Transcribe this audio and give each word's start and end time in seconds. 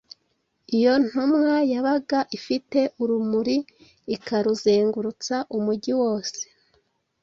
Iyo 0.77 0.93
ntumwa 1.05 1.53
yabaga 1.71 2.19
ifite 2.37 2.79
urumuri 3.01 3.57
ikaruzengurutsa 4.15 5.35
umugi 5.57 5.91
wose 6.01 6.39